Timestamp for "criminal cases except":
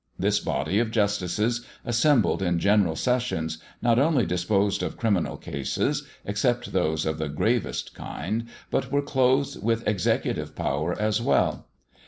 4.97-6.73